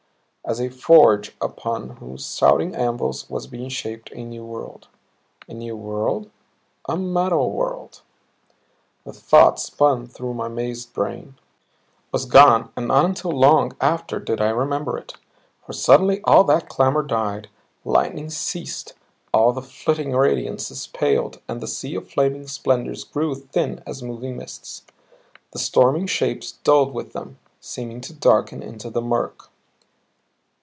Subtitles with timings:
[0.43, 4.87] As a forge upon whose shouting anvils was being shaped a new world.
[5.47, 6.29] A new world?
[6.89, 8.01] A metal world!
[9.05, 11.35] The thought spun through my mazed brain,
[12.11, 15.13] was gone and not until long after did I remember it.
[15.65, 17.47] For suddenly all that clamor died;
[17.83, 18.95] the lightnings ceased;
[19.31, 24.35] all the flitting radiances paled and the sea of flaming splendors grew thin as moving
[24.37, 24.83] mists.
[25.51, 29.47] The storming shapes dulled with them, seemed to darken into the murk.